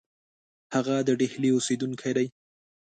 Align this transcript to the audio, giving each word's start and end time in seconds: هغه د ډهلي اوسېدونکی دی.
هغه 0.75 0.95
د 1.07 1.09
ډهلي 1.19 1.49
اوسېدونکی 1.53 2.11
دی. 2.17 2.27